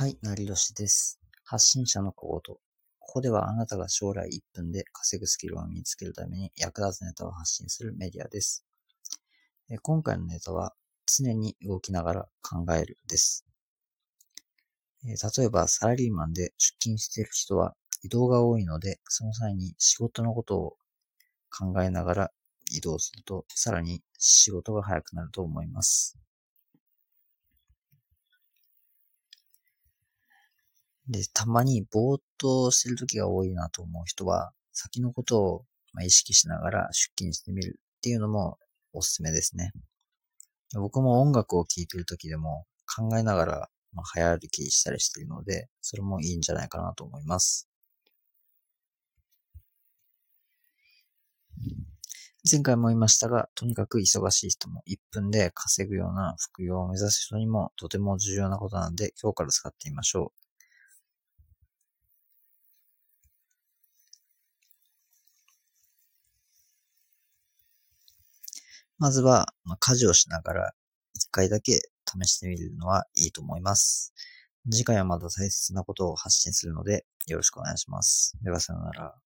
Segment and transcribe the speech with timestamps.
[0.00, 1.20] はい、なりどしです。
[1.44, 2.56] 発信者の小言。
[2.56, 2.60] こ
[3.00, 8.64] こではあなたが将来1分で稼ぐスキルを身につけるために役立つネタを発信するメディアです。
[9.68, 10.72] え今回のネタは、
[11.04, 13.44] 常に動きながら考えるです。
[15.04, 20.76] え例えば、サラリーマンで出勤している人は移動が多いので、その際に仕事のことを
[21.50, 22.30] 考えながら
[22.74, 26.19] 移動すると、さらに仕事が早くなると思います。
[31.10, 35.64] で、たまにぼーっとしてる時が多いなと思う人は、先のことを
[36.04, 38.58] 意識しながら出勤してみるっていうのも
[38.92, 39.72] おすすめですね。
[40.74, 42.64] 僕も音楽を聴いてる時でも
[42.96, 47.68] 考えながら、まあ、早歩きしたりしてるので、それもいいんじゃないかなと思います。
[52.50, 60.49] 前回も言いましたが、とにかく忙しい人も1分で稼ぐような副業を目指す人にもとても重要なことなので、今日から使ってみましょう。
[69.00, 70.72] まずは、まあ、家事をしながら
[71.14, 74.12] 一回だけ試してみるのはいいと思います。
[74.70, 78.36] 次回はまた大切なことを発信するのでよろしくお願いします。
[78.42, 79.29] ではさようなら。